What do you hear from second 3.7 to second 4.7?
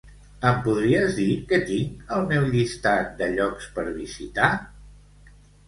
per visitar?